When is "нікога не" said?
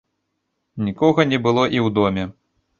0.87-1.41